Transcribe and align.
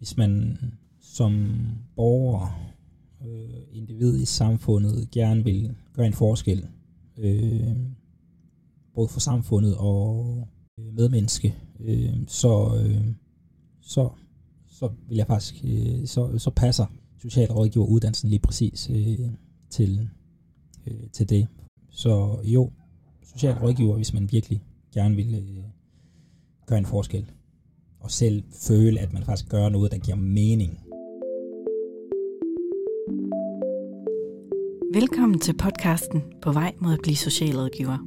hvis 0.00 0.16
man 0.16 0.58
som 1.00 1.48
borger, 1.96 2.72
øh, 3.26 3.62
individ 3.72 4.20
i 4.20 4.24
samfundet, 4.24 5.10
gerne 5.10 5.44
vil 5.44 5.76
gøre 5.92 6.06
en 6.06 6.12
forskel, 6.12 6.66
øh, 7.16 7.76
både 8.94 9.08
for 9.08 9.20
samfundet 9.20 9.76
og 9.76 10.48
øh, 10.78 10.94
medmenneske, 10.94 11.54
øh, 11.80 12.14
så, 12.26 12.82
øh, 12.84 13.04
så, 13.80 14.10
så 14.66 14.90
vil 15.08 15.16
jeg 15.16 15.26
faktisk, 15.26 15.64
øh, 15.64 16.06
så, 16.06 16.38
så 16.38 16.50
passer 16.50 16.86
socialrådgiveruddannelsen 17.18 18.28
lige 18.28 18.40
præcis 18.40 18.90
øh, 18.90 19.18
til, 19.70 20.08
øh, 20.86 21.10
til 21.12 21.28
det. 21.28 21.48
Så 21.90 22.40
jo, 22.44 22.70
socialrådgiver, 23.22 23.96
hvis 23.96 24.14
man 24.14 24.32
virkelig 24.32 24.62
gerne 24.94 25.16
vil 25.16 25.34
øh, 25.34 25.64
gøre 26.66 26.78
en 26.78 26.86
forskel, 26.86 27.30
og 28.00 28.10
selv 28.10 28.42
føle, 28.68 29.00
at 29.00 29.12
man 29.12 29.22
faktisk 29.24 29.48
gør 29.48 29.68
noget, 29.68 29.92
der 29.92 29.98
giver 29.98 30.16
mening. 30.16 30.80
Velkommen 34.92 35.38
til 35.38 35.56
podcasten 35.56 36.22
På 36.42 36.52
vej 36.52 36.74
mod 36.78 36.92
at 36.92 37.00
blive 37.02 37.16
socialrådgiver. 37.16 37.98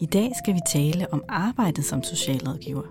I 0.00 0.06
dag 0.06 0.30
skal 0.44 0.54
vi 0.54 0.60
tale 0.72 1.12
om 1.12 1.24
arbejdet 1.28 1.84
som 1.84 2.02
socialrådgiver. 2.02 2.82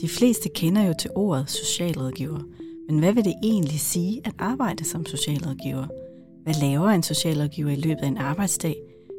De 0.00 0.08
fleste 0.08 0.48
kender 0.48 0.82
jo 0.82 0.94
til 0.98 1.10
ordet 1.14 1.50
socialrådgiver, 1.50 2.40
men 2.88 2.98
hvad 2.98 3.12
vil 3.12 3.24
det 3.24 3.34
egentlig 3.42 3.80
sige 3.80 4.20
at 4.24 4.32
arbejde 4.38 4.84
som 4.84 5.06
socialrådgiver? 5.06 5.86
Hvad 6.44 6.54
laver 6.60 6.88
en 6.88 7.02
socialrådgiver 7.02 7.70
i 7.70 7.76
løbet 7.76 8.02
af 8.02 8.06
en 8.06 8.18
arbejdsdag? 8.18 8.76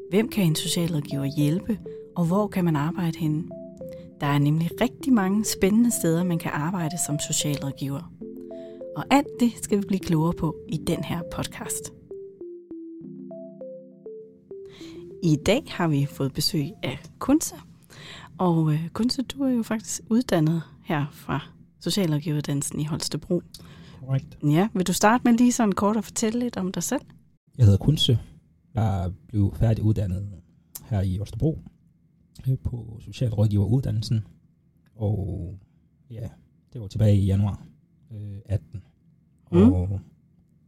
Hvem 0.10 0.30
kan 0.30 0.44
en 0.44 0.56
socialrådgiver 0.56 1.26
hjælpe, 1.26 1.80
og 2.16 2.26
hvor 2.26 2.48
kan 2.48 2.66
man 2.66 2.76
arbejde 2.76 3.18
henne? 3.18 3.44
Der 4.22 4.28
er 4.28 4.38
nemlig 4.38 4.82
rigtig 4.82 5.14
mange 5.14 5.46
spændende 5.46 5.92
steder, 5.92 6.24
man 6.24 6.40
kan 6.40 6.52
arbejde 6.54 6.98
som 7.06 7.20
socialrådgiver. 7.20 8.12
Og 8.98 9.06
alt 9.10 9.28
det 9.40 9.52
skal 9.62 9.78
vi 9.78 9.84
blive 9.88 10.00
klogere 10.00 10.34
på 10.34 10.56
i 10.70 10.78
den 10.78 11.04
her 11.04 11.22
podcast. 11.32 11.94
I 15.24 15.36
dag 15.46 15.64
har 15.68 15.88
vi 15.88 16.06
fået 16.06 16.34
besøg 16.34 16.70
af 16.84 17.00
Kunse. 17.20 17.56
Og 18.38 18.74
øh, 18.74 18.90
Kunse, 18.90 19.22
du 19.22 19.44
er 19.44 19.50
jo 19.50 19.64
faktisk 19.64 20.02
uddannet 20.10 20.62
her 20.84 21.06
fra 21.12 21.40
Socialrådgiveruddannelsen 21.82 22.80
i 22.80 22.86
Holstebro. 22.86 23.42
Korrekt. 24.00 24.38
Ja, 24.44 24.68
vil 24.74 24.88
du 24.88 24.94
starte 24.94 25.22
med 25.26 25.34
lige 25.34 25.52
sådan 25.52 25.72
kort 25.72 25.98
at 25.98 26.04
fortælle 26.04 26.40
lidt 26.40 26.58
om 26.58 26.72
dig 26.72 26.84
selv? 26.84 27.02
Jeg 27.58 27.66
hedder 27.66 27.78
Kunse. 27.80 28.20
Jeg 28.76 29.12
blev 29.28 29.54
færdig 29.56 29.84
uddannet 29.84 30.30
her 30.90 31.02
i 31.02 31.18
Holstebro 31.18 31.60
på 32.64 33.00
Socialrådgiveruddannelsen. 33.02 34.28
Og 34.96 35.58
ja, 36.12 36.30
det 36.74 36.82
var 36.82 36.88
tilbage 36.88 37.18
i 37.18 37.26
januar 37.26 37.66
øh, 38.12 38.38
18. 38.46 38.84
Mm. 39.52 39.74
Og 39.74 40.00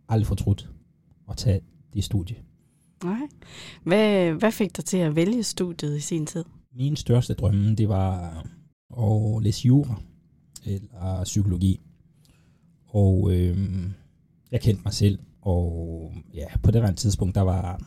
aldrig 0.09 0.27
fortrudt 0.27 0.69
at 1.29 1.37
tage 1.37 1.61
det 1.93 2.03
studie. 2.03 2.35
Nej. 3.03 3.27
Hvad, 3.83 4.33
hvad 4.33 4.51
fik 4.51 4.77
dig 4.77 4.85
til 4.85 4.97
at 4.97 5.15
vælge 5.15 5.43
studiet 5.43 5.97
i 5.97 5.99
sin 5.99 6.25
tid? 6.25 6.43
Min 6.75 6.95
største 6.95 7.33
drømme, 7.33 7.75
det 7.75 7.89
var 7.89 8.37
at 8.97 9.43
læse 9.43 9.67
jura 9.67 10.01
eller 10.65 11.21
psykologi. 11.23 11.79
Og 12.87 13.31
øh, 13.33 13.57
jeg 14.51 14.61
kendte 14.61 14.83
mig 14.85 14.93
selv, 14.93 15.19
og 15.41 16.13
ja, 16.33 16.47
på 16.63 16.71
det 16.71 16.81
her 16.81 16.91
tidspunkt, 16.91 17.35
der 17.35 17.41
var 17.41 17.81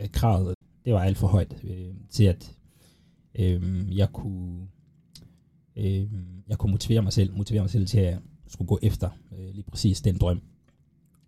øh, 0.00 0.08
kravet, 0.12 0.54
det 0.84 0.92
var 0.92 1.00
alt 1.00 1.18
for 1.18 1.26
højt 1.26 1.60
øh, 1.64 1.94
til, 2.10 2.24
at 2.24 2.56
øh, 3.34 3.86
jeg 3.96 4.08
kunne 4.12 4.66
øh, 5.76 6.06
jeg 6.48 6.58
kunne 6.58 6.70
motivere 6.70 7.02
mig 7.02 7.12
selv, 7.12 7.36
motivere 7.36 7.62
mig 7.62 7.70
selv 7.70 7.86
til 7.86 7.98
at 7.98 8.18
skulle 8.46 8.68
gå 8.68 8.78
efter 8.82 9.10
øh, 9.38 9.54
lige 9.54 9.64
præcis 9.64 10.00
den 10.00 10.18
drøm. 10.18 10.40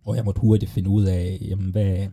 Og 0.03 0.15
jeg 0.15 0.25
måtte 0.25 0.41
hurtigt 0.41 0.71
finde 0.71 0.89
ud 0.89 1.03
af, 1.05 1.37
jamen, 1.41 1.71
hvad, 1.71 2.07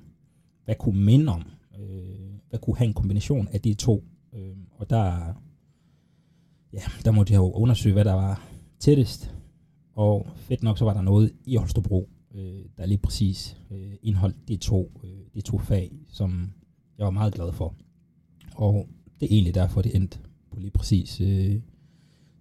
hvad 0.65 0.75
kunne 0.75 1.05
minde 1.05 1.33
om, 1.33 1.45
øh, 1.81 2.31
hvad 2.49 2.59
kunne 2.59 2.77
have 2.77 2.87
en 2.89 2.95
kombination 2.95 3.49
af 3.49 3.61
de 3.61 3.75
to. 3.75 4.05
Øh, 4.33 4.57
og 4.71 4.91
der, 4.91 5.35
ja, 6.73 6.83
der 7.05 7.11
måtte 7.11 7.33
jeg 7.33 7.39
jo 7.39 7.53
undersøge, 7.53 7.93
hvad 7.93 8.05
der 8.05 8.13
var 8.13 8.49
tættest. 8.79 9.35
Og 9.95 10.29
fedt 10.37 10.63
nok, 10.63 10.79
så 10.79 10.85
var 10.85 10.95
der 10.95 11.03
noget 11.03 11.33
i 11.45 11.57
Holstebro, 11.57 12.09
øh, 12.35 12.65
der 12.77 12.87
lige 12.87 12.99
præcis 12.99 13.57
øh, 13.71 13.95
indholdt 14.03 14.49
de 14.49 14.57
to, 14.57 15.01
øh, 15.05 15.21
de 15.35 15.41
to 15.41 15.59
fag, 15.59 15.93
som 16.09 16.53
jeg 16.99 17.05
var 17.05 17.11
meget 17.11 17.35
glad 17.35 17.53
for. 17.53 17.75
Og 18.55 18.89
det 19.21 19.27
er 19.27 19.35
egentlig 19.35 19.55
derfor, 19.55 19.83
det 19.83 19.97
endte 19.97 20.19
på 20.51 20.61
lige 20.61 20.71
præcis 20.71 21.21
øh, 21.21 21.61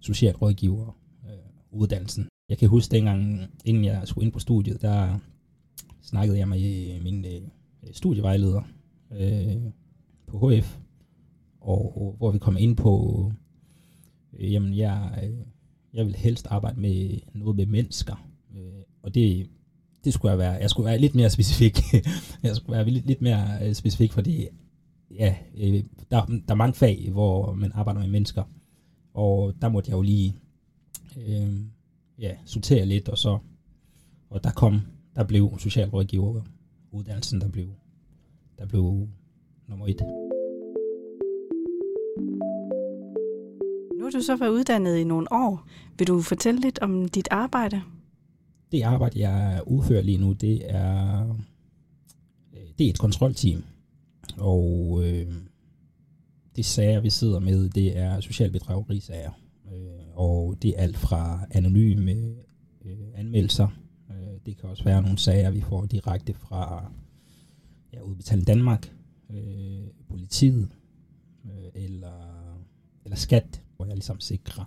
socialrådgiver 0.00 0.96
øh, 1.26 1.80
uddannelsen. 1.80 2.28
Jeg 2.48 2.58
kan 2.58 2.68
huske 2.68 2.92
dengang, 2.92 3.50
inden 3.64 3.84
jeg 3.84 4.02
skulle 4.04 4.24
ind 4.24 4.32
på 4.32 4.38
studiet, 4.38 4.82
der 4.82 5.18
snakkede 6.02 6.38
jeg 6.38 6.48
med 6.48 6.94
øh, 6.94 7.02
min 7.02 7.24
øh, 7.24 7.40
studievejleder 7.92 8.62
øh, 9.12 9.56
på 10.26 10.50
HF, 10.50 10.78
og, 11.60 12.02
og 12.02 12.14
hvor 12.18 12.30
vi 12.30 12.38
kom 12.38 12.56
ind 12.56 12.76
på, 12.76 13.32
øh, 14.38 14.52
jamen 14.52 14.76
jeg, 14.76 15.20
øh, 15.24 15.46
jeg 15.94 16.06
vil 16.06 16.14
helst 16.14 16.46
arbejde 16.50 16.80
med 16.80 17.18
noget 17.34 17.56
med 17.56 17.66
mennesker, 17.66 18.28
øh, 18.56 18.82
og 19.02 19.14
det, 19.14 19.50
det 20.04 20.12
skulle 20.12 20.30
jeg 20.30 20.38
være, 20.38 20.52
jeg 20.52 20.70
skulle 20.70 20.86
være 20.86 20.98
lidt 20.98 21.14
mere 21.14 21.30
specifik, 21.30 21.78
jeg 22.42 22.56
skulle 22.56 22.76
være 22.76 22.90
lidt, 22.90 23.06
lidt 23.06 23.22
mere 23.22 23.68
øh, 23.68 23.74
specifik, 23.74 24.12
fordi 24.12 24.46
ja, 25.10 25.34
øh, 25.56 25.84
der, 26.10 26.26
der 26.26 26.40
er 26.48 26.54
mange 26.54 26.74
fag, 26.74 27.08
hvor 27.12 27.54
man 27.54 27.72
arbejder 27.74 28.00
med 28.00 28.08
mennesker, 28.08 28.42
og 29.14 29.54
der 29.62 29.68
måtte 29.68 29.90
jeg 29.90 29.96
jo 29.96 30.02
lige 30.02 30.36
øh, 31.16 31.60
ja, 32.18 32.34
sortere 32.44 32.86
lidt, 32.86 33.08
og 33.08 33.18
så 33.18 33.38
og 34.30 34.44
der 34.44 34.50
kom, 34.50 34.80
der 35.16 35.24
blev 35.24 35.58
socialrådgiver 35.58 36.42
uddannelsen, 36.90 37.40
der 37.40 37.48
blev, 37.48 37.68
der 38.58 38.66
blev 38.66 39.08
nummer 39.68 39.86
et. 39.86 40.00
Nu 43.98 44.04
har 44.04 44.10
du 44.10 44.22
så 44.22 44.36
været 44.36 44.50
uddannet 44.50 44.96
i 44.96 45.04
nogle 45.04 45.32
år. 45.32 45.66
Vil 45.98 46.06
du 46.06 46.22
fortælle 46.22 46.60
lidt 46.60 46.78
om 46.78 47.08
dit 47.08 47.28
arbejde? 47.30 47.82
Det 48.72 48.82
arbejde, 48.82 49.28
jeg 49.28 49.62
udfører 49.66 50.02
lige 50.02 50.18
nu, 50.18 50.32
det 50.32 50.74
er, 50.74 51.20
øh, 52.52 52.62
det 52.78 52.86
er 52.86 52.90
et 52.90 52.98
kontrolteam. 52.98 53.64
Og 54.40 55.00
øh, 55.04 55.32
de 56.56 56.62
sager, 56.62 57.00
vi 57.00 57.10
sidder 57.10 57.38
med, 57.38 57.68
det 57.68 57.98
er 57.98 58.20
socialbedragerisager. 58.20 59.30
Øh, 59.72 60.06
og 60.14 60.56
det 60.62 60.70
er 60.70 60.82
alt 60.82 60.96
fra 60.96 61.40
anonyme 61.50 62.12
øh, 62.84 62.98
anmeldelser. 63.14 63.68
Øh, 64.10 64.38
det 64.46 64.56
kan 64.56 64.70
også 64.70 64.84
være 64.84 65.02
nogle 65.02 65.18
sager, 65.18 65.50
vi 65.50 65.60
får 65.60 65.86
direkte 65.86 66.34
fra 66.34 66.92
ja, 67.92 68.00
Udbetaling 68.00 68.46
Danmark, 68.46 68.92
øh, 69.30 69.86
politiet 70.08 70.68
øh, 71.44 71.84
eller, 71.84 72.56
eller 73.04 73.16
skat, 73.16 73.62
hvor 73.76 73.86
jeg 73.86 73.94
ligesom 73.94 74.20
sikrer 74.20 74.64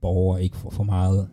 borgere 0.00 0.42
ikke 0.42 0.56
får 0.56 0.70
for 0.70 0.84
meget 0.84 1.28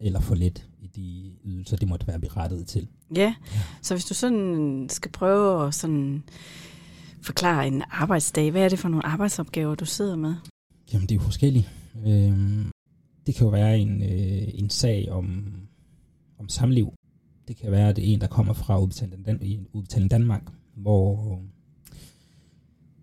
eller 0.00 0.20
for 0.20 0.34
lidt 0.34 0.68
i 0.78 0.86
de 0.86 1.36
ydelser, 1.44 1.76
de 1.76 1.86
måtte 1.86 2.06
være 2.06 2.18
berettiget 2.18 2.66
til. 2.66 2.88
Ja, 3.16 3.34
så 3.82 3.94
hvis 3.94 4.04
du 4.04 4.14
sådan 4.14 4.86
skal 4.90 5.10
prøve 5.10 5.66
at 5.66 5.74
sådan 5.74 6.22
forklare 7.22 7.66
en 7.66 7.82
arbejdsdag, 7.90 8.50
hvad 8.50 8.64
er 8.64 8.68
det 8.68 8.78
for 8.78 8.88
nogle 8.88 9.06
arbejdsopgaver, 9.06 9.74
du 9.74 9.84
sidder 9.84 10.16
med? 10.16 10.34
Jamen, 10.92 11.08
det 11.08 11.14
er 11.14 11.16
jo 11.16 11.22
forskelligt. 11.22 11.70
Øhm, 12.06 12.70
det 13.26 13.34
kan 13.34 13.44
jo 13.44 13.50
være 13.50 13.78
en, 13.78 14.02
øh, 14.02 14.48
en 14.54 14.70
sag 14.70 15.08
om, 15.10 15.54
om 16.38 16.48
samliv. 16.48 16.92
Det 17.48 17.56
kan 17.56 17.70
være, 17.70 17.88
at 17.88 17.96
det 17.96 18.08
er 18.08 18.12
en, 18.12 18.20
der 18.20 18.26
kommer 18.26 18.52
fra 18.52 18.80
Udbetaling, 18.80 19.26
Dan- 19.26 19.42
i 19.42 19.60
Udbetaling 19.72 20.10
Danmark, 20.10 20.42
hvor 20.74 21.40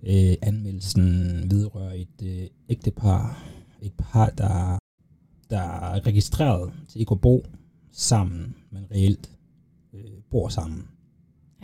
øh, 0.03 0.35
anmeldelsen 0.41 1.03
vedrører 1.51 1.93
et 1.93 2.23
øh, 2.23 2.47
ægtepar, 2.69 3.43
et 3.81 3.93
par, 3.97 4.29
der, 4.29 4.77
der 5.49 5.59
er 5.59 6.05
registreret 6.05 6.73
til 6.87 6.99
ikke 6.99 7.11
at 7.11 7.21
bo 7.21 7.45
sammen, 7.91 8.55
men 8.71 8.85
reelt 8.91 9.37
øh, 9.93 10.11
bor 10.31 10.49
sammen. 10.49 10.87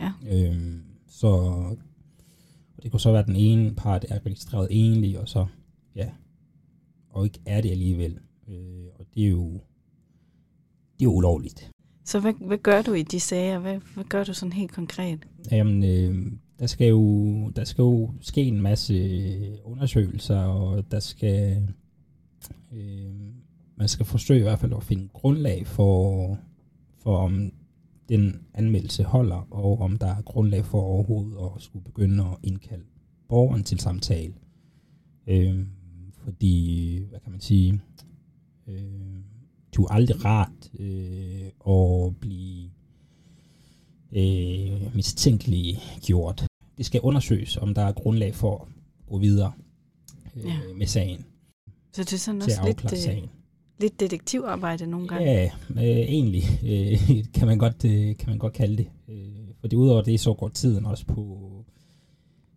Ja. 0.00 0.12
Øhm, 0.30 0.82
så 1.06 1.62
det 2.84 2.90
kunne 2.90 3.00
så 3.00 3.10
være, 3.10 3.20
at 3.20 3.26
den 3.26 3.36
ene 3.36 3.74
part 3.74 4.04
er 4.08 4.26
registreret 4.26 4.68
enlig, 4.70 5.18
og 5.18 5.28
så, 5.28 5.46
ja, 5.96 6.08
og 7.10 7.24
ikke 7.24 7.40
er 7.46 7.60
det 7.60 7.70
alligevel. 7.70 8.18
Øh, 8.48 8.86
og 8.94 9.06
det 9.14 9.24
er 9.24 9.28
jo, 9.28 9.52
det 10.98 11.00
er 11.00 11.04
jo 11.04 11.12
ulovligt. 11.12 11.70
Så 12.04 12.20
hvad, 12.20 12.32
hvad 12.46 12.58
gør 12.58 12.82
du 12.82 12.92
i 12.92 13.02
de 13.02 13.20
sager? 13.20 13.58
Hvad, 13.58 13.80
hvad 13.94 14.04
gør 14.04 14.24
du 14.24 14.34
sådan 14.34 14.52
helt 14.52 14.72
konkret? 14.72 15.18
Jamen, 15.50 15.84
øh, 15.84 16.32
der 16.58 16.66
skal 16.66 16.88
jo 16.88 17.50
der 17.50 17.64
skal 17.64 17.82
jo 17.82 18.10
ske 18.20 18.42
en 18.42 18.60
masse 18.60 19.58
undersøgelser, 19.64 20.38
og 20.38 20.90
der 20.90 21.00
skal 21.00 21.68
øh, 22.72 23.14
man 23.76 23.88
skal 23.88 24.06
forsøge 24.06 24.40
i 24.40 24.42
hvert 24.42 24.58
fald 24.58 24.72
at 24.76 24.82
finde 24.82 25.08
grundlag 25.12 25.66
for, 25.66 26.38
for 26.98 27.16
om 27.16 27.52
den 28.08 28.40
anmeldelse 28.54 29.04
holder, 29.04 29.46
og 29.50 29.80
om 29.80 29.96
der 29.96 30.06
er 30.06 30.22
grundlag 30.22 30.64
for 30.64 30.80
overhovedet 30.80 31.36
at 31.56 31.62
skulle 31.62 31.84
begynde 31.84 32.24
at 32.24 32.36
indkalde 32.42 32.84
borgeren 33.28 33.64
til 33.64 33.80
samtale. 33.80 34.34
Øh, 35.26 35.66
fordi, 36.24 36.98
hvad 37.10 37.20
kan 37.20 37.32
man 37.32 37.40
sige, 37.40 37.80
øh, 38.66 38.74
det 39.70 39.78
er 39.78 39.92
aldrig 39.92 40.24
rart 40.24 40.70
øh, 40.78 41.46
at 41.68 42.16
blive 42.16 42.70
øh, 44.12 44.94
mistænkelige 44.96 45.80
gjort. 46.02 46.46
Det 46.78 46.86
skal 46.86 47.00
undersøges, 47.00 47.56
om 47.56 47.74
der 47.74 47.82
er 47.82 47.92
grundlag 47.92 48.34
for 48.34 48.62
at 48.62 48.68
gå 49.08 49.18
videre 49.18 49.52
øh, 50.36 50.44
ja. 50.44 50.58
med 50.76 50.86
sagen. 50.86 51.24
Så 51.92 52.04
det 52.04 52.12
er 52.12 52.16
sådan 52.18 52.42
også 52.42 52.62
lidt, 52.66 52.92
øh, 52.92 52.98
sagen. 52.98 53.30
Lidt 53.80 54.00
detektivarbejde 54.00 54.86
nogle 54.86 55.08
gange? 55.08 55.30
Ja, 55.30 55.50
øh, 55.70 55.82
egentlig 55.82 56.42
øh, 56.64 57.24
kan, 57.34 57.46
man 57.46 57.58
godt, 57.58 57.84
øh, 57.84 58.16
kan 58.16 58.28
man 58.28 58.38
godt 58.38 58.52
kalde 58.52 58.76
det. 58.76 58.86
Øh, 59.08 59.48
fordi 59.60 59.76
udover 59.76 60.02
det, 60.02 60.20
så 60.20 60.34
går 60.34 60.48
tiden 60.48 60.86
også 60.86 61.06
på, 61.06 61.38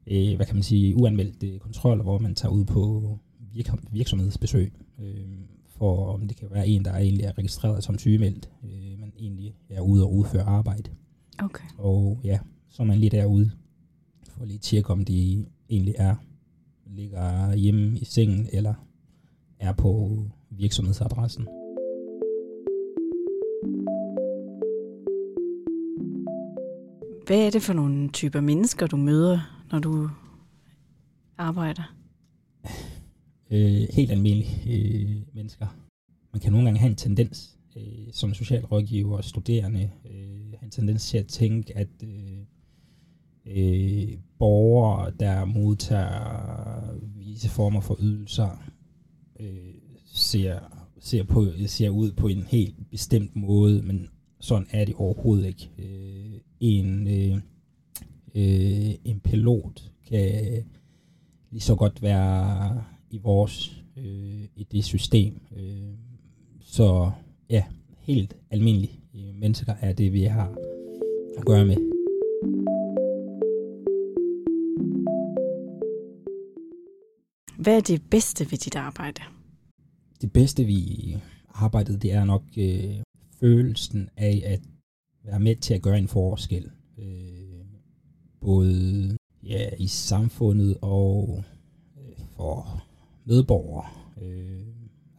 øh, 0.07 0.35
hvad 0.35 0.45
kan 0.45 0.55
man 0.55 0.63
sige, 0.63 0.95
uanmeldte 0.95 1.47
øh, 1.47 1.59
kontroller, 1.59 2.03
hvor 2.03 2.19
man 2.19 2.35
tager 2.35 2.53
ud 2.53 2.65
på 2.65 3.03
virk- 3.53 3.91
virksomhedsbesøg, 3.91 4.73
øh, 4.99 5.39
for 5.67 6.13
om 6.13 6.27
det 6.27 6.37
kan 6.37 6.47
være 6.51 6.67
en, 6.67 6.85
der 6.85 6.95
egentlig 6.95 7.25
er 7.25 7.37
registreret 7.37 7.83
som 7.83 7.97
sygemeldt, 7.97 8.49
øh, 8.63 8.99
men 8.99 9.13
egentlig 9.19 9.55
er 9.69 9.81
ude 9.81 10.03
og 10.03 10.13
udføre 10.13 10.43
arbejde. 10.43 10.89
Okay. 11.39 11.65
Og 11.77 12.19
ja, 12.23 12.39
så 12.69 12.83
er 12.83 12.87
man 12.87 12.97
lige 12.97 13.09
derude 13.09 13.51
for 14.29 14.45
lige 14.45 14.55
at 14.55 14.61
tjekke, 14.61 14.89
om 14.89 15.05
de 15.05 15.45
egentlig 15.69 15.95
er 15.97 16.15
ligger 16.85 17.55
hjemme 17.55 17.97
i 17.99 18.05
sengen 18.05 18.47
eller 18.51 18.73
er 19.59 19.73
på 19.73 20.21
virksomhedsadressen. 20.49 21.47
Hvad 27.27 27.45
er 27.45 27.49
det 27.49 27.61
for 27.61 27.73
nogle 27.73 28.09
typer 28.09 28.41
mennesker, 28.41 28.87
du 28.87 28.97
møder, 28.97 29.63
når 29.71 29.79
du 29.79 30.09
arbejder? 31.37 31.93
Øh, 33.51 33.87
helt 33.93 34.11
almindelige 34.11 34.49
øh, 34.67 35.21
mennesker. 35.33 35.67
Man 36.33 36.39
kan 36.39 36.51
nogle 36.51 36.67
gange 36.67 36.79
have 36.79 36.89
en 36.89 36.95
tendens, 36.95 37.57
øh, 37.77 38.07
som 38.11 38.33
socialrådgiver 38.33 39.17
og 39.17 39.23
studerende, 39.23 39.91
øh, 40.05 40.51
have 40.59 40.63
en 40.63 40.71
tendens 40.71 41.09
til 41.09 41.17
at 41.17 41.27
tænke, 41.27 41.77
at 41.77 41.87
øh, 42.03 42.37
øh, 43.45 44.17
borgere, 44.39 45.11
der 45.19 45.45
modtager 45.45 46.93
visse 47.15 47.49
former 47.49 47.81
for 47.81 47.97
ydelser, 47.99 48.63
øh, 49.39 49.73
ser, 50.17 50.59
ser, 50.99 51.23
på, 51.23 51.45
ser 51.67 51.89
ud 51.89 52.11
på 52.11 52.27
en 52.27 52.43
helt 52.43 52.89
bestemt 52.91 53.35
måde, 53.35 53.81
men 53.81 54.09
sådan 54.39 54.67
er 54.71 54.85
det 54.85 54.95
overhovedet 54.95 55.47
ikke. 55.47 55.69
Øh, 55.77 56.39
en, 56.59 57.07
øh, 57.07 57.37
øh, 58.35 58.95
en 59.05 59.19
pilot 59.19 59.91
kan 60.07 60.63
lige 61.51 61.61
så 61.61 61.75
godt 61.75 62.01
være 62.01 62.83
i 63.09 63.17
vores 63.17 63.83
øh, 63.97 64.43
i 64.55 64.67
det 64.71 64.85
system. 64.85 65.41
Øh, 65.57 65.93
så 66.59 67.11
ja, 67.49 67.63
helt 67.99 68.37
almindelige 68.49 68.99
øh, 69.15 69.35
mennesker 69.35 69.73
er 69.81 69.93
det, 69.93 70.13
vi 70.13 70.23
har 70.23 70.55
at 71.37 71.45
gøre 71.45 71.65
med. 71.65 71.77
Hvad 77.57 77.77
er 77.77 77.81
det 77.81 78.01
bedste 78.09 78.51
ved 78.51 78.57
dit 78.57 78.75
arbejde? 78.75 79.21
Det 80.21 80.31
bedste 80.31 80.63
vi 80.63 81.17
arbejdet, 81.49 82.01
det 82.01 82.13
er 82.13 82.25
nok 82.25 82.43
øh, 82.57 82.97
følelsen 83.39 84.09
af 84.17 84.41
at 84.45 84.61
være 85.23 85.39
med 85.39 85.55
til 85.55 85.73
at 85.73 85.81
gøre 85.81 85.97
en 85.97 86.07
forskel. 86.07 86.69
Øh, 86.97 87.65
både 88.41 89.17
ja, 89.43 89.69
i 89.79 89.87
samfundet 89.87 90.77
og 90.81 91.43
øh, 91.97 92.25
for 92.35 92.83
medborgere. 93.25 93.85
Øh, 94.21 94.67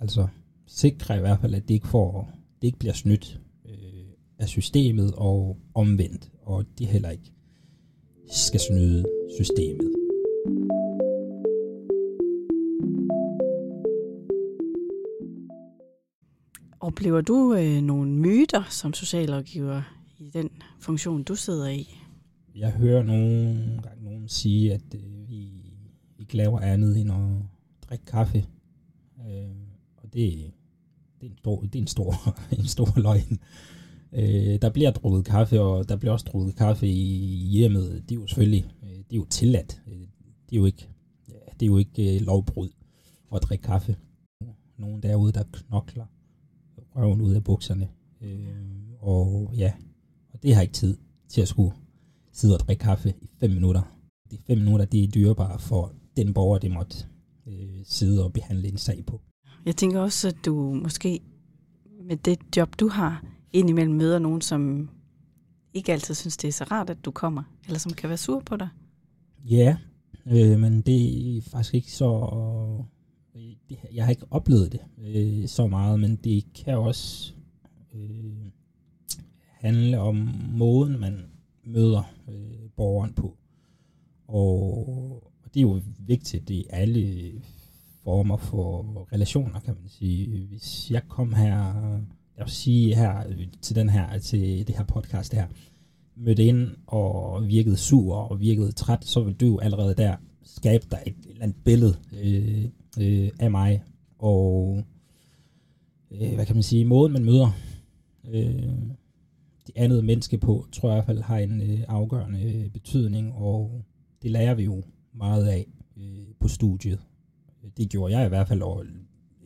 altså 0.00 0.29
sikre 0.67 1.17
i 1.17 1.21
hvert 1.21 1.41
fald, 1.41 1.55
at 1.55 1.69
det 1.69 1.75
ikke, 1.75 1.89
får, 1.89 2.31
det 2.62 2.69
ikke 2.69 2.79
bliver 2.79 2.95
snydt 2.95 3.41
øh, 3.69 4.05
af 4.39 4.49
systemet 4.49 5.15
og 5.15 5.56
omvendt, 5.75 6.31
og 6.43 6.65
det 6.79 6.87
heller 6.87 7.11
ikke 7.11 7.33
skal 8.31 8.61
snyde 8.61 9.05
systemet. 9.39 9.95
Oplever 16.88 17.20
du 17.20 17.55
øh, 17.55 17.82
nogle 17.82 18.11
myter 18.11 18.62
som 18.70 18.94
socialrådgiver 18.94 19.82
i 20.19 20.31
den 20.31 20.50
funktion, 20.81 21.23
du 21.23 21.35
sidder 21.35 21.69
i? 21.69 21.88
Jeg 22.56 22.73
hører 22.73 23.02
nogle 23.02 23.81
gange 23.82 24.05
nogen 24.05 24.29
sige, 24.29 24.75
at 24.75 24.94
øh, 24.94 25.29
vi 25.29 25.50
ikke 26.19 26.37
laver 26.37 26.61
andet 26.61 27.00
end 27.00 27.12
at 27.12 27.19
drikke 27.88 28.05
kaffe. 28.05 28.46
Øh, 29.19 29.50
og 29.96 30.12
det, 30.12 30.52
det, 31.20 31.26
er 31.26 31.31
en 31.31 31.37
stor, 31.38 31.61
det 31.61 31.75
er 31.75 31.79
en 31.79 31.87
stor, 31.87 32.14
en 32.58 32.67
stor 32.67 33.00
løgn. 33.00 33.38
Øh, 34.12 34.58
der 34.62 34.70
bliver 34.70 34.90
drukket 34.90 35.25
kaffe, 35.25 35.61
og 35.61 35.88
der 35.88 35.96
bliver 35.96 36.12
også 36.12 36.26
drukket 36.32 36.56
kaffe 36.56 36.88
i 36.88 37.49
hjemmet. 37.50 38.02
Det 38.08 38.14
er 38.14 38.20
jo 38.20 38.26
selvfølgelig 38.26 38.70
øh, 38.82 38.88
det 38.88 39.12
er 39.12 39.17
jo 39.17 39.26
tilladt. 39.31 39.82
Øh, 39.87 40.00
det 40.50 40.52
er 40.52 40.56
jo 40.56 40.67
ikke, 40.67 40.88
det 41.26 41.62
er 41.62 41.67
jo 41.67 41.79
ikke 41.79 42.14
øh, 42.14 42.20
lovbrud 42.20 42.69
at 43.35 43.43
drikke 43.43 43.62
kaffe. 43.62 43.96
Nogen 44.79 45.02
derude, 45.02 45.32
der 45.32 45.43
knokler 45.52 46.06
røven 46.99 47.21
ud 47.21 47.35
af 47.35 47.45
bukserne. 47.45 47.89
Øh, 48.21 48.47
og 49.00 49.53
ja, 49.56 49.73
og 50.33 50.43
det 50.43 50.55
har 50.55 50.62
ikke 50.62 50.75
tid 50.75 50.97
til 51.29 51.41
at 51.41 51.49
skulle 51.49 51.73
sidde 52.33 52.55
og 52.55 52.61
drikke 52.61 52.81
kaffe 52.81 53.15
i 53.21 53.29
fem 53.41 53.50
minutter. 53.50 53.83
De 54.31 54.39
fem 54.47 54.59
minutter, 54.59 54.85
det 54.85 55.05
er 55.05 55.09
dyrebare 55.09 55.59
for 55.59 55.93
den 56.17 56.35
borger, 56.35 56.59
det 56.59 56.71
måtte 56.71 56.97
øh, 57.47 57.81
sidde 57.85 58.25
og 58.25 58.33
behandle 58.33 58.69
en 58.69 58.77
sag 58.77 59.05
på. 59.06 59.21
Jeg 59.67 59.77
tænker 59.77 60.00
også, 60.00 60.29
at 60.29 60.37
du 60.45 60.73
måske 60.83 61.21
med 62.09 62.17
det 62.17 62.39
job, 62.56 62.81
du 62.81 62.89
har, 62.89 63.25
indimellem 63.53 63.95
møder 63.95 64.19
nogen, 64.19 64.41
som 64.41 64.91
ikke 65.75 65.93
altid 65.93 66.15
synes, 66.15 66.37
det 66.37 66.49
er 66.49 66.53
så 66.53 66.65
rart, 66.65 66.91
at 66.91 67.05
du 67.05 67.11
kommer, 67.11 67.43
eller 67.67 67.79
som 67.79 67.93
kan 67.93 68.09
være 68.09 68.19
sur 68.19 68.41
på 68.41 68.56
dig. 68.56 68.69
Ja, 69.45 69.77
øh, 70.27 70.59
men 70.61 70.81
det 70.81 71.37
er 71.37 71.43
faktisk 71.43 71.75
ikke 71.75 71.93
så 71.93 72.09
Øh, 73.38 73.55
det, 73.69 73.79
jeg 73.94 74.05
har 74.05 74.11
ikke 74.11 74.26
oplevet 74.31 74.73
det 74.73 74.81
øh, 74.99 75.49
så 75.49 75.67
meget, 75.67 76.00
men 76.00 76.17
det 76.17 76.44
kan 76.55 76.79
også 76.79 77.32
øh, 77.94 78.50
handle 79.50 79.99
om 79.99 80.31
måden, 80.52 81.00
man 81.00 81.25
møder 81.64 82.12
øh, 82.29 82.70
borgeren 82.76 83.12
på. 83.12 83.37
Og, 84.29 84.79
og 85.44 85.55
det 85.55 85.56
er 85.56 85.62
jo 85.62 85.81
vigtigt 85.99 86.50
i 86.50 86.67
alle 86.70 87.32
former 88.05 88.37
for 88.37 89.08
relationer, 89.12 89.61
kan 89.61 89.75
man 89.81 89.88
sige. 89.88 90.46
Hvis 90.46 90.90
jeg 90.90 91.02
kom 91.08 91.35
her, 91.35 91.75
jeg 92.37 92.44
vil 92.44 92.52
sige 92.52 92.94
her 92.94 93.29
øh, 93.29 93.46
til 93.61 93.76
den 93.76 93.88
her, 93.88 94.19
til 94.19 94.67
det 94.67 94.76
her 94.76 94.85
podcast 94.85 95.35
her, 95.35 95.46
mødte 96.16 96.45
ind 96.45 96.68
og 96.87 97.47
virkede 97.49 97.76
sur 97.76 98.14
og 98.14 98.40
virkede 98.40 98.73
træt, 98.73 99.04
så 99.04 99.21
vil 99.21 99.35
du 99.35 99.59
allerede 99.59 99.95
der 99.95 100.16
skabe 100.42 100.87
dig 100.90 101.02
et, 101.07 101.12
et 101.12 101.30
eller 101.30 101.42
andet 101.42 101.64
billede 101.64 101.97
øh, 102.23 102.64
øh, 103.00 103.30
af 103.38 103.50
mig, 103.50 103.83
og 104.18 104.83
øh, 106.11 106.35
hvad 106.35 106.47
kan 106.47 106.57
man 106.57 106.62
sige, 106.62 106.85
måden 106.85 107.12
man 107.12 107.25
møder 107.25 107.50
øh, 108.28 108.68
det 109.66 109.76
andet 109.76 110.04
menneske 110.04 110.38
på, 110.38 110.66
tror 110.73 110.88
jeg 110.88 110.97
i 110.97 110.99
hvert 110.99 111.07
fald 111.07 111.23
har 111.23 111.38
en 111.38 111.61
øh, 111.61 111.80
afgørende 111.88 112.42
øh, 112.42 112.71
betydning, 112.71 113.33
og 113.35 113.85
det 114.23 114.30
lærer 114.30 114.54
vi 114.54 114.64
jo 114.64 114.83
meget 115.12 115.47
af 115.47 115.66
øh, 115.97 116.26
på 116.40 116.49
studiet. 116.49 117.00
Det 117.76 117.88
gjorde 117.88 118.16
jeg 118.16 118.26
i 118.26 118.28
hvert 118.28 118.49
fald, 118.49 118.62
og 118.62 118.85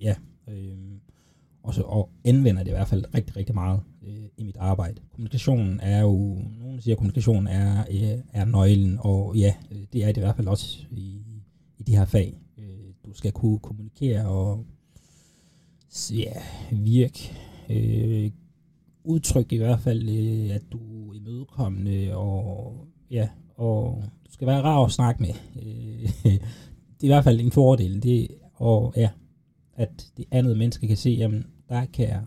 ja, 0.00 0.14
øh, 0.48 0.92
og, 1.62 1.74
så, 1.74 1.82
og 1.82 2.10
anvender 2.24 2.62
det 2.62 2.70
i 2.70 2.74
hvert 2.74 2.88
fald 2.88 3.04
rigtig, 3.14 3.36
rigtig 3.36 3.54
meget 3.54 3.80
øh, 4.06 4.24
i 4.36 4.44
mit 4.44 4.56
arbejde. 4.56 5.00
Kommunikationen 5.10 5.80
er 5.80 6.00
jo, 6.00 6.38
nogen 6.60 6.80
siger, 6.80 6.94
at 6.94 6.98
kommunikationen 6.98 7.46
er, 7.46 7.84
øh, 7.90 8.18
er 8.32 8.44
nøglen, 8.44 8.98
og 9.00 9.36
ja, 9.36 9.54
øh, 9.70 9.78
det 9.92 10.04
er 10.04 10.06
det 10.06 10.16
i 10.16 10.20
hvert 10.20 10.36
fald 10.36 10.48
også 10.48 10.78
i, 10.90 11.22
i 11.78 11.82
de 11.82 11.96
her 11.96 12.04
fag 12.04 12.38
du 13.06 13.12
skal 13.14 13.32
kunne 13.32 13.58
kommunikere 13.58 14.28
og 14.28 14.66
ja, 16.10 16.32
virke, 16.70 17.32
øh, 17.70 18.30
udtryk 19.04 19.52
i 19.52 19.56
hvert 19.56 19.80
fald, 19.80 20.08
øh, 20.08 20.54
at 20.54 20.62
du 20.72 21.10
er 21.10 21.16
imødekommende, 21.16 22.14
og 22.14 22.86
ja, 23.10 23.28
og 23.56 24.04
du 24.26 24.32
skal 24.32 24.46
være 24.46 24.62
rar 24.62 24.84
at 24.84 24.92
snakke 24.92 25.22
med. 25.22 25.34
Øh, 25.56 26.10
det 27.00 27.02
er 27.02 27.04
i 27.04 27.06
hvert 27.06 27.24
fald 27.24 27.40
en 27.40 27.52
fordel, 27.52 28.02
det, 28.02 28.28
og 28.54 28.92
ja, 28.96 29.10
at 29.74 30.12
det 30.16 30.24
andet 30.30 30.58
menneske 30.58 30.86
kan 30.86 30.96
se, 30.96 31.10
jamen, 31.10 31.46
der 31.68 31.84
kan 31.84 32.08
jeg, 32.08 32.22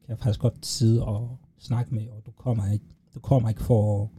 kan 0.00 0.08
jeg 0.08 0.18
faktisk 0.18 0.40
godt 0.40 0.66
sidde 0.66 1.04
og 1.04 1.38
snakke 1.58 1.94
med, 1.94 2.08
og 2.08 2.22
du 2.26 2.30
kommer 2.30 2.72
ikke, 2.72 2.84
du 3.14 3.20
kommer 3.20 3.48
ikke 3.48 3.62
for 3.62 4.10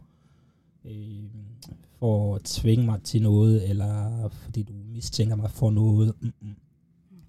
øh, 0.84 1.24
for 1.98 2.34
at 2.34 2.42
tvinge 2.44 2.84
mig 2.84 3.02
til 3.02 3.22
noget, 3.22 3.70
eller 3.70 4.28
fordi 4.28 4.62
du 4.62 4.72
mistænker 4.72 5.36
mig 5.36 5.50
for 5.50 5.70
noget. 5.70 6.14
Mm-mm. 6.20 6.56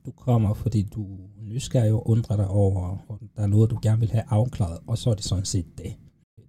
Du 0.06 0.12
kommer, 0.12 0.54
fordi 0.54 0.82
du 0.82 1.04
er 1.16 1.44
nysgerrig 1.44 1.94
og 1.94 2.10
undrer 2.10 2.36
dig 2.36 2.48
over, 2.48 3.06
og 3.08 3.20
der 3.36 3.44
er 3.44 3.48
noget, 3.48 3.70
du 3.70 3.80
gerne 3.82 4.00
vil 4.00 4.12
have 4.12 4.24
afklaret, 4.28 4.80
og 4.88 4.98
så 4.98 5.10
er 5.10 5.14
det 5.14 5.24
sådan 5.24 5.46
set 5.46 5.78
det. 5.78 5.94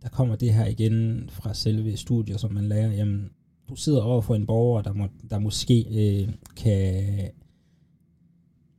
Der 0.02 0.08
kommer 0.08 0.36
det 0.36 0.54
her 0.54 0.66
igen 0.66 1.28
fra 1.28 1.54
selve 1.54 1.96
studiet, 1.96 2.40
som 2.40 2.52
man 2.52 2.64
lærer, 2.64 2.92
jamen, 2.92 3.30
du 3.68 3.76
sidder 3.76 4.02
over 4.02 4.20
for 4.20 4.34
en 4.34 4.46
borger, 4.46 4.82
der, 4.82 4.92
må, 4.92 5.08
der 5.30 5.38
måske 5.38 5.86
øh, 5.90 6.34
kan, 6.56 7.30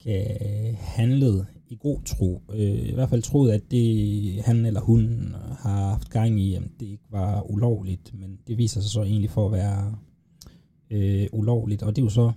kan 0.03 0.75
handle 0.75 1.45
i 1.67 1.75
god 1.75 2.01
tro. 2.05 2.41
Øh, 2.53 2.89
I 2.89 2.93
hvert 2.93 3.09
fald 3.09 3.21
troet, 3.21 3.51
at 3.51 3.71
det 3.71 4.41
han 4.41 4.65
eller 4.65 4.81
hun 4.81 5.35
har 5.59 5.89
haft 5.89 6.09
gang 6.09 6.39
i, 6.39 6.51
jamen, 6.51 6.71
det 6.79 6.85
ikke 6.85 7.11
var 7.11 7.51
ulovligt, 7.51 8.13
men 8.19 8.39
det 8.47 8.57
viser 8.57 8.81
sig 8.81 8.91
så 8.91 9.03
egentlig 9.03 9.29
for 9.29 9.45
at 9.45 9.51
være 9.51 9.95
øh, 10.89 11.27
ulovligt, 11.31 11.83
og 11.83 11.95
det 11.95 12.01
er 12.01 12.05
jo 12.05 12.09
så, 12.09 12.31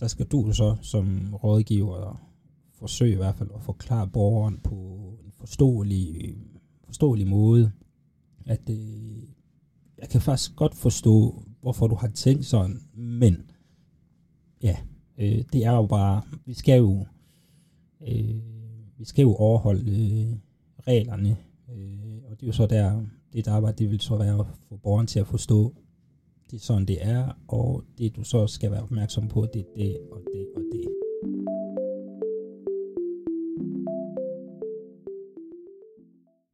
der 0.00 0.06
skal 0.06 0.26
du 0.26 0.52
så 0.52 0.76
som 0.82 1.34
rådgiver 1.34 2.30
forsøge 2.72 3.12
i 3.12 3.16
hvert 3.16 3.34
fald 3.34 3.48
at 3.54 3.62
forklare 3.62 4.08
borgeren 4.08 4.60
på 4.64 4.74
en 5.24 5.32
forståelig, 5.32 6.34
forståelig 6.84 7.26
måde, 7.26 7.72
at 8.46 8.70
øh, 8.70 9.22
jeg 9.98 10.08
kan 10.08 10.20
faktisk 10.20 10.56
godt 10.56 10.74
forstå, 10.74 11.42
hvorfor 11.60 11.86
du 11.86 11.94
har 11.94 12.08
tænkt 12.08 12.46
sådan, 12.46 12.80
men 12.94 13.50
ja, 14.62 14.76
øh, 15.18 15.44
det 15.52 15.64
er 15.64 15.72
jo 15.72 15.86
bare, 15.86 16.22
vi 16.44 16.54
skal 16.54 16.78
jo, 16.78 17.06
øh, 18.08 18.40
vi 18.98 19.04
skal 19.04 19.22
jo 19.22 19.34
overholde 19.34 19.90
øh, 19.90 20.36
reglerne, 20.86 21.36
øh, 21.68 22.30
og 22.30 22.40
det 22.40 22.42
er 22.42 22.46
jo 22.46 22.52
så 22.52 22.66
der, 22.66 23.02
det 23.32 23.44
der 23.44 23.52
arbejde, 23.52 23.78
det 23.78 23.90
vil 23.90 24.00
så 24.00 24.16
være 24.16 24.40
at 24.40 24.46
få 24.68 24.76
borgeren 24.76 25.06
til 25.06 25.20
at 25.20 25.26
forstå, 25.26 25.74
det 26.50 26.56
er 26.56 26.60
sådan, 26.60 26.84
det 26.84 26.98
er, 27.00 27.28
og 27.48 27.84
det 27.98 28.16
du 28.16 28.24
så 28.24 28.46
skal 28.46 28.70
være 28.70 28.82
opmærksom 28.82 29.28
på, 29.28 29.46
det 29.54 29.60
er 29.60 29.64
det 29.76 29.98
og 30.12 30.22
det 30.32 30.46
og 30.56 30.62
det. 30.72 30.88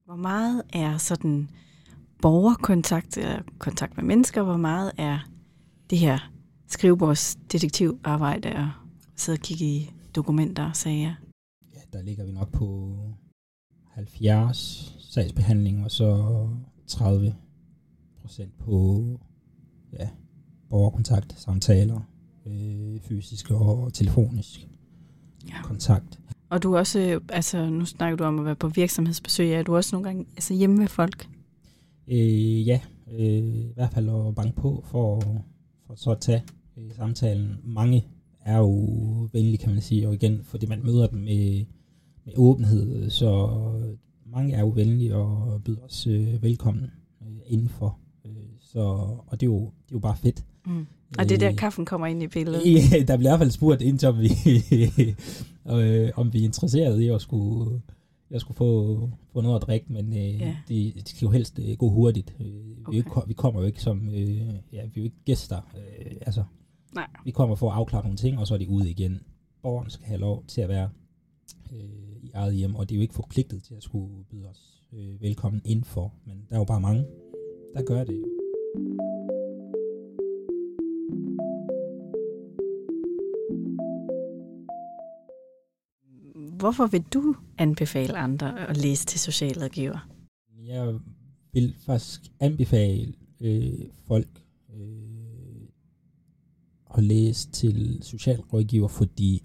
Hvor 0.05 0.17
meget 0.17 0.63
er 0.73 0.97
sådan 0.97 1.51
borgerkontakt, 2.23 3.17
eller 3.17 3.43
kontakt 3.59 3.97
med 3.97 4.05
mennesker, 4.05 4.43
hvor 4.43 4.57
meget 4.57 4.93
er 4.99 5.19
det 5.91 5.99
her 5.99 6.31
skrivebordsdetektivarbejde 6.67 8.49
og 8.49 8.71
sidde 9.17 9.37
og 9.37 9.41
kigge 9.41 9.65
i 9.65 9.91
dokumenter 10.15 10.69
og 10.69 10.77
sager? 10.77 11.15
Der 11.93 12.03
ligger 12.03 12.25
vi 12.25 12.33
nok 12.33 12.53
på 12.53 12.99
70 13.91 14.97
sagsbehandling, 14.99 15.85
og 15.85 15.91
så 15.91 16.49
30 16.87 17.35
procent 18.21 18.59
på 18.59 19.05
ja, 19.93 20.09
borgerkontakt, 20.71 21.41
samtaler, 21.41 22.01
øh, 22.47 23.01
fysisk 23.01 23.51
og 23.51 23.93
telefonisk 23.93 24.69
ja. 25.49 25.63
kontakt. 25.63 26.21
Og 26.51 26.63
du 26.63 26.73
er 26.73 26.79
også, 26.79 27.21
altså 27.29 27.71
nu 27.71 27.85
snakker 27.85 28.17
du 28.17 28.25
om 28.25 28.39
at 28.39 28.45
være 28.45 28.57
på 28.57 28.69
virksomhedsbesøg, 28.69 29.53
er 29.53 29.63
du 29.63 29.77
også 29.77 29.97
nogle 29.97 30.05
gange 30.05 30.27
altså 30.37 30.55
hjemme 30.55 30.77
med 30.77 30.89
folk? 30.89 31.29
Øh, 32.09 32.67
ja, 32.67 32.81
øh, 33.13 33.45
i 33.45 33.73
hvert 33.75 33.93
fald 33.93 34.09
at 34.09 34.35
banke 34.35 34.57
på 34.57 34.85
for, 34.87 35.23
for 35.87 35.95
så 35.95 36.11
at 36.11 36.21
tage 36.21 36.43
øh, 36.77 36.95
samtalen. 36.97 37.57
Mange 37.65 38.05
er 38.47 38.59
jo 38.59 38.71
venlige, 39.33 39.59
kan 39.59 39.73
man 39.73 39.81
sige, 39.81 40.09
og 40.09 40.15
igen, 40.15 40.41
fordi 40.43 40.67
man 40.67 40.81
møder 40.85 41.07
dem 41.07 41.19
med, 41.19 41.65
med 42.25 42.33
åbenhed, 42.37 43.11
så 43.11 43.49
mange 44.27 44.55
er 44.55 44.61
jo 44.61 44.69
venlige 44.69 45.15
og 45.15 45.63
byder 45.65 45.83
os 45.83 46.07
øh, 46.07 46.43
velkommen 46.43 46.91
øh, 47.23 47.39
indenfor. 47.47 47.99
Øh, 48.25 48.33
så, 48.61 48.81
og 49.27 49.41
det 49.41 49.43
er, 49.43 49.51
jo, 49.51 49.59
det 49.61 49.93
er 49.93 49.93
jo 49.93 49.99
bare 49.99 50.17
fedt. 50.17 50.45
Mm. 50.67 50.87
Og 51.19 51.29
det 51.29 51.33
er 51.33 51.39
der, 51.39 51.51
øh, 51.51 51.57
kaffen 51.57 51.85
kommer 51.85 52.07
ind 52.07 52.23
i 52.23 52.27
billedet? 52.27 52.63
Ja, 52.93 53.03
der 53.03 53.17
bliver 53.17 53.31
i 53.31 53.33
hvert 53.33 53.39
fald 53.39 53.51
spurgt 53.51 53.83
ind 53.83 54.05
om 54.05 54.19
vi, 54.19 54.31
øh, 55.73 56.11
om 56.17 56.33
vi 56.33 56.41
er 56.41 56.45
interesseret 56.45 57.01
i 57.01 57.09
at 57.09 57.21
skulle, 57.21 57.81
jeg 58.31 58.41
skulle 58.41 58.57
få, 58.57 59.11
få 59.33 59.41
noget 59.41 59.57
at 59.57 59.63
drikke, 59.63 59.93
men 59.93 60.13
øh, 60.13 60.41
ja. 60.41 60.57
det, 60.69 60.95
det 60.95 61.09
skal 61.09 61.27
jo 61.27 61.31
helst 61.31 61.59
øh, 61.59 61.77
gå 61.77 61.89
hurtigt. 61.89 62.37
Øh, 62.41 62.47
okay. 62.47 62.93
vi, 62.93 62.97
ikke, 62.97 63.11
vi 63.27 63.35
kommer 63.35 63.61
jo 63.61 63.67
ikke 63.67 63.83
som, 63.83 64.09
øh, 64.09 64.37
ja, 64.37 64.51
vi 64.73 64.81
er 64.81 64.91
jo 64.97 65.03
ikke 65.03 65.25
gæster. 65.25 65.61
Øh, 65.77 66.17
altså, 66.21 66.43
Nej. 66.95 67.09
Vi 67.25 67.31
kommer 67.31 67.55
for 67.55 67.71
at 67.71 67.77
afklare 67.77 68.03
nogle 68.03 68.17
ting, 68.17 68.39
og 68.39 68.47
så 68.47 68.55
er 68.55 68.59
de 68.59 68.69
ude 68.69 68.91
igen. 68.91 69.21
Borgeren 69.63 69.91
skal 69.91 70.07
have 70.07 70.21
lov 70.21 70.45
til 70.47 70.61
at 70.61 70.69
være 70.69 70.91
øh, 71.73 72.23
i 72.23 72.31
eget 72.35 72.55
hjem, 72.55 72.75
og 72.75 72.89
det 72.89 72.95
er 72.95 72.97
jo 72.97 73.03
ikke 73.03 73.15
forpligtet 73.15 73.63
til 73.63 73.75
at 73.75 73.83
skulle 73.83 74.25
byde 74.25 74.49
os 74.49 74.83
øh, 74.93 75.23
velkommen 75.23 75.63
indenfor, 75.65 76.15
men 76.25 76.47
der 76.49 76.55
er 76.55 76.59
jo 76.59 76.65
bare 76.65 76.81
mange, 76.81 77.05
der 77.75 77.83
gør 77.83 78.05
det 78.05 78.13
jo. 78.13 78.27
Hvorfor 86.59 86.87
vil 86.87 87.03
du 87.03 87.35
anbefale 87.59 88.19
andre 88.19 88.69
at 88.69 88.77
læse 88.77 89.07
til 89.07 89.21
socialrådgiver? 89.21 90.09
Jeg 90.65 90.95
vil 91.53 91.75
faktisk 91.79 92.21
anbefale 92.41 93.13
øh, 93.41 93.85
folk 94.07 94.46
at 96.97 97.05
læse 97.05 97.51
til 97.51 97.99
socialrådgiver, 98.03 98.89
fordi 98.89 99.43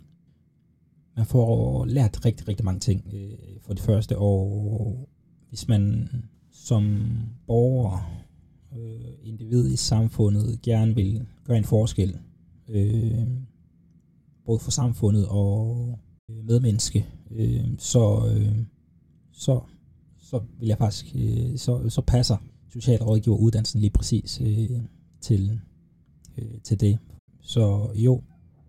man 1.15 1.25
får 1.25 1.86
lært 1.86 2.25
rigtig, 2.25 2.48
rigtig 2.48 2.65
mange 2.65 2.79
ting 2.79 3.13
øh, 3.13 3.60
for 3.62 3.74
det 3.74 3.84
første, 3.84 4.17
og 4.17 5.10
hvis 5.50 5.67
man 5.67 6.10
som 6.51 7.00
borger, 7.48 8.22
øh, 8.77 9.12
individ 9.24 9.72
i 9.72 9.75
samfundet, 9.75 10.62
gerne 10.62 10.96
vil 10.96 11.27
gøre 11.43 11.58
en 11.58 11.63
forskel, 11.63 12.17
øh, 12.70 13.27
både 14.46 14.60
for 14.60 14.72
samfundet 14.72 15.27
og 15.27 16.00
øh, 16.29 16.46
medmenneske, 16.46 17.05
øh, 17.31 17.65
så, 17.77 18.34
øh, 18.36 18.55
så, 19.31 19.62
så 20.17 20.41
vil 20.60 20.67
jeg 20.67 20.77
faktisk, 20.77 21.15
øh, 21.15 21.58
så, 21.58 21.89
så 21.89 22.01
passer 22.01 22.38
socialrådgiveruddannelsen 22.70 23.79
lige 23.79 23.91
præcis 23.91 24.41
øh, 24.41 24.70
til, 25.22 25.60
øh, 26.38 26.62
til 26.63 26.79
det. 26.79 27.00
Så 27.42 27.90
jo, 27.96 28.22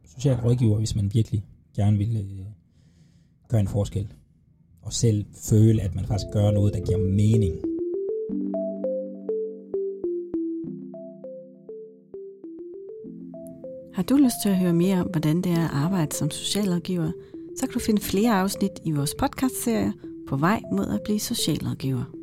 socialrådgiver, 0.05 0.79
hvis 0.79 0.97
man 0.97 1.11
virkelig 1.14 1.45
gerne 1.76 1.99
vil 1.99 2.17
øh, 2.17 2.47
gøre 3.49 3.61
en 3.61 3.69
forskel, 3.69 4.12
og 4.83 4.93
selv 4.93 5.25
føle, 5.50 5.83
at 5.83 5.95
man 5.95 6.05
faktisk 6.05 6.26
gør 6.33 6.50
noget, 6.50 6.75
der 6.75 6.81
giver 6.81 6.99
mening. 6.99 7.55
Har 13.95 14.02
du 14.02 14.17
lyst 14.17 14.35
til 14.43 14.49
at 14.49 14.57
høre 14.57 14.73
mere 14.73 15.00
om, 15.00 15.07
hvordan 15.07 15.43
det 15.43 15.52
er 15.52 15.64
at 15.64 15.71
arbejde 15.73 16.17
som 16.17 16.31
socialrådgiver, 16.31 17.12
så 17.57 17.67
kan 17.67 17.75
du 17.75 17.79
finde 17.79 18.02
flere 18.02 18.33
afsnit 18.33 18.73
i 18.85 18.91
vores 18.91 19.14
podcastserie 19.19 19.93
på 20.29 20.37
vej 20.37 20.61
mod 20.73 20.87
at 20.87 21.00
blive 21.05 21.21
socialrådgiver. 21.21 22.22